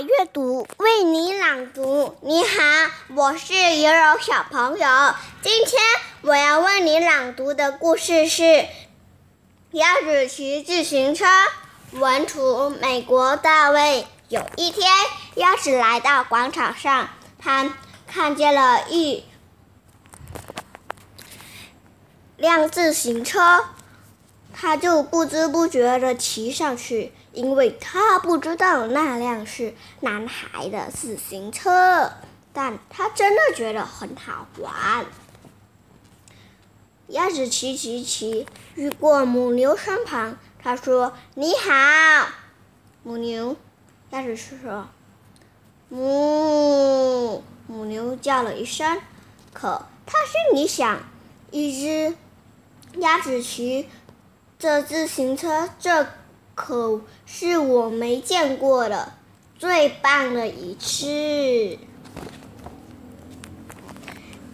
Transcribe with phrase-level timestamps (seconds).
[0.00, 2.16] 阅读为你朗读。
[2.20, 2.50] 你好，
[3.14, 5.14] 我是游柔小朋友。
[5.40, 5.80] 今天
[6.22, 8.42] 我要为你朗读的故事是
[9.70, 11.24] 《鸭子骑自行车》。
[11.92, 14.06] 文图：美国大卫。
[14.28, 14.90] 有一天，
[15.36, 17.76] 鸭子来到广场上，他
[18.08, 19.24] 看见了一
[22.36, 23.66] 辆自行车，
[24.52, 27.12] 他就不知不觉地骑上去。
[27.34, 32.12] 因为他不知道那辆是男孩的自行车，
[32.52, 35.04] 但他真的觉得很好玩。
[37.08, 42.28] 鸭子骑骑骑，遇过母牛身旁，他说：“你好，
[43.02, 43.56] 母牛。”
[44.10, 44.86] 鸭子说
[45.90, 49.00] ：“母。”母牛叫了一声，
[49.52, 51.00] 可他心里想：
[51.50, 52.16] 一只
[53.00, 53.88] 鸭子骑
[54.58, 56.06] 这自行车，这。
[56.54, 59.12] 可是我没见过的
[59.58, 61.78] 最棒的一次。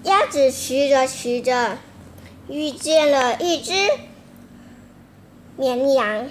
[0.05, 1.77] 鸭子骑着骑着，
[2.49, 3.73] 遇见了一只
[5.57, 6.27] 绵羊。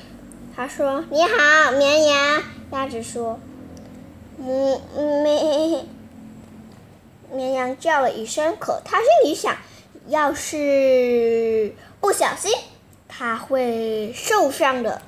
[0.56, 3.40] 他说：“你好，绵羊。”鸭子说
[4.42, 4.81] ：“嗯，
[5.23, 5.86] 绵
[7.31, 9.56] 绵羊叫了一声，可他心里想，
[10.08, 12.52] 要是不小心，
[13.08, 15.03] 他会受伤的。”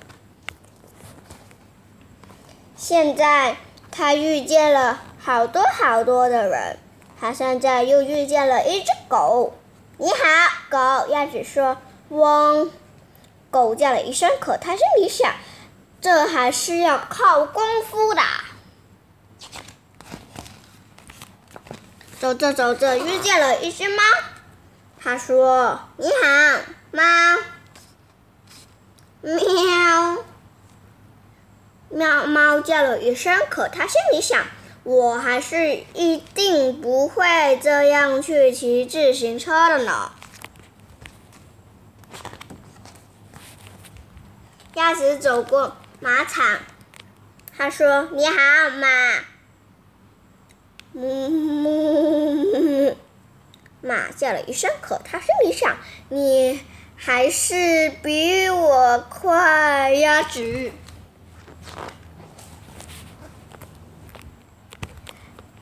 [2.82, 3.58] 现在
[3.92, 6.80] 他遇见了好多好多的人，
[7.20, 9.54] 他现在又遇见了一只狗。
[9.98, 10.16] 你好，
[10.68, 11.08] 狗。
[11.14, 11.78] 鸭子说
[12.10, 12.72] ：“汪。”
[13.52, 15.32] 狗叫了一声，可他心里想，
[16.02, 18.22] 这还是要靠功夫的。
[22.20, 24.02] 走着走着，遇见了一只猫。
[25.00, 27.04] 他说：“你好，猫。”
[29.22, 29.36] 喵。
[31.92, 34.46] 喵猫叫了一声，可它心里想
[34.84, 40.12] ：“我还是一定不会这样去骑自行车的呢。”
[44.76, 46.60] 鸭子走过马场，
[47.58, 48.34] 他说：“你好，
[48.80, 48.88] 马。”
[50.94, 52.96] 嗯，
[53.82, 55.76] 马叫了一声，可它心里想
[56.08, 56.62] ：“你
[56.96, 60.72] 还是比我快，鸭子。”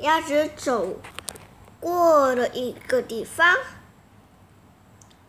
[0.09, 0.97] 鸭子走
[1.79, 3.55] 过了一个地方，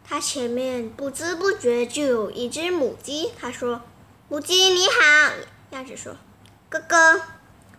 [0.02, 3.30] 它前面不知不觉就有一只母鸡。
[3.38, 3.82] 它说
[4.30, 5.34] ：“母鸡你好。”
[5.72, 6.16] 鸭子说
[6.70, 7.20] ：“哥哥。”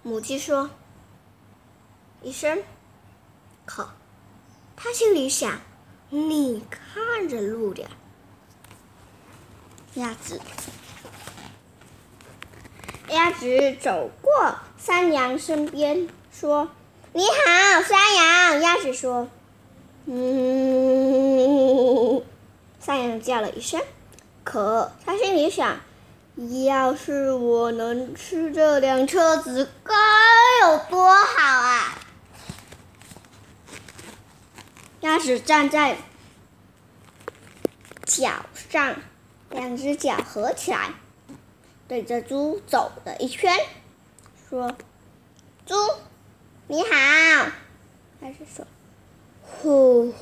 [0.04, 0.70] 母鸡说
[2.22, 2.62] ：“一声。”
[3.66, 3.90] 可，
[4.76, 5.60] 它心里想
[6.12, 7.90] ：“你看着路点。”
[9.96, 10.40] 鸭子，
[13.10, 16.70] 鸭子走过山羊身边，说。
[17.14, 18.62] 你好，山羊。
[18.62, 19.28] 鸭子说
[20.08, 22.24] ：“嗯。”
[22.80, 23.82] 山羊叫了一声，
[24.46, 25.82] 可他心里想
[26.66, 29.94] ：“要是我能吃这辆车子，该
[30.62, 32.00] 有多好啊！”
[35.02, 35.98] 鸭子站在
[38.06, 38.96] 脚上，
[39.50, 40.94] 两只脚合起来，
[41.90, 43.54] 对着猪走了一圈，
[44.50, 44.74] 说
[45.68, 45.76] ：“猪。”
[46.72, 46.88] 你好，
[48.22, 48.66] 还是说，
[49.42, 50.14] 呼，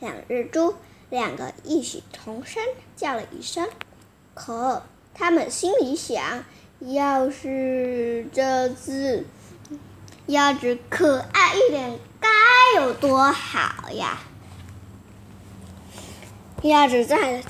[0.00, 0.74] 两只猪，
[1.08, 2.60] 两个异曲同声
[2.96, 3.68] 叫了一声，
[4.34, 4.82] 可
[5.14, 6.44] 他们心里想，
[6.80, 9.24] 要是这只
[10.26, 12.28] 鸭子可爱一点，该
[12.80, 14.18] 有多好呀！
[16.62, 17.44] 鸭子在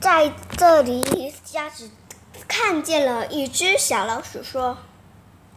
[0.00, 1.90] 在这里，鸭子
[2.46, 4.78] 看见了一只小老鼠，说：“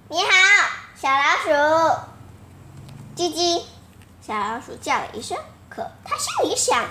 [0.10, 0.26] 你好。”
[0.98, 1.50] 小老鼠，
[3.18, 3.62] 叽叽，
[4.26, 5.38] 小老鼠叫了一声。
[5.68, 6.86] 可它心里想：“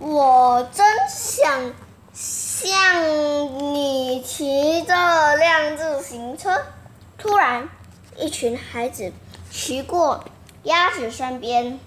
[0.00, 1.72] 我真想
[2.12, 6.60] 像你骑这辆自行车。”
[7.16, 7.68] 突然，
[8.16, 9.12] 一群孩子
[9.48, 10.24] 骑过
[10.64, 11.78] 鸭子身边，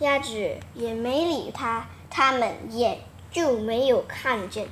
[0.00, 3.02] 鸭子也没理他，他们也
[3.32, 4.68] 就没有看见。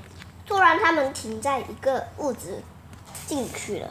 [0.46, 2.62] 突然，他们停在一个屋子
[3.26, 3.88] 进去了。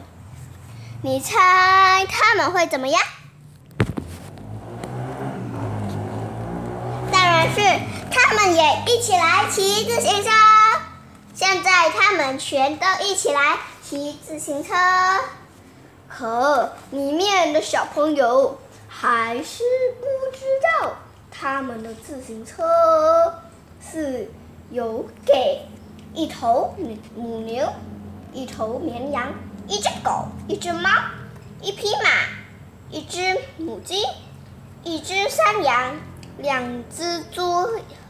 [1.00, 3.00] 你猜他们会怎么样？
[7.12, 7.60] 当然是
[8.10, 10.30] 他们也一起来骑自行车。
[11.34, 14.74] 现在他们全都一起来骑自行车，
[16.08, 18.58] 可里面的小朋友
[18.88, 19.62] 还是
[20.00, 20.44] 不知
[20.82, 20.94] 道
[21.30, 23.40] 他们的自行车
[23.80, 24.32] 是
[24.72, 25.60] 有给
[26.12, 26.74] 一头
[27.14, 27.72] 母牛、
[28.32, 29.32] 一头绵羊。
[29.68, 30.88] 一只狗，一只猫，
[31.60, 32.08] 一匹马，
[32.90, 34.02] 一只母鸡，
[34.82, 35.96] 一只山羊，
[36.38, 37.68] 两只猪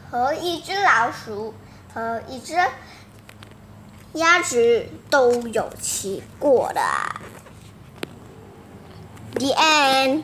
[0.09, 1.53] 和一只老鼠
[1.93, 2.55] 和一只
[4.13, 6.81] 鸭子都有骑过的。
[9.33, 10.23] The end.